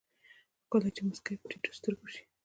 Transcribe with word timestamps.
ښکلے 0.63 0.89
چې 0.95 1.01
مسکې 1.07 1.33
په 1.41 1.45
ټيټو 1.51 1.71
سترګو 1.79 2.05
شي 2.13 2.23